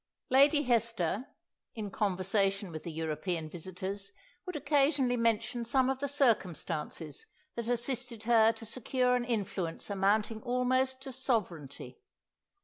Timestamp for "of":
5.91-5.99